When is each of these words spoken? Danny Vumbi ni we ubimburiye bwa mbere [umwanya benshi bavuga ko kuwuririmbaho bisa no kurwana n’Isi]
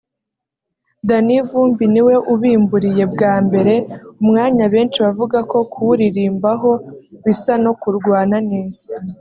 Danny 1.07 1.37
Vumbi 1.47 1.85
ni 1.93 2.01
we 2.07 2.15
ubimburiye 2.33 3.03
bwa 3.13 3.33
mbere 3.45 3.73
[umwanya 4.21 4.65
benshi 4.73 4.97
bavuga 5.05 5.37
ko 5.51 5.57
kuwuririmbaho 5.71 6.71
bisa 7.25 7.53
no 7.63 7.71
kurwana 7.81 8.37
n’Isi] 8.47 8.89